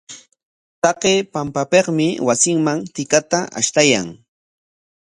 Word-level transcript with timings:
Taqay 0.81 1.17
pampapikmi 1.33 2.07
wasinman 2.27 2.79
tikata 2.95 3.39
ashtaykan. 3.59 4.07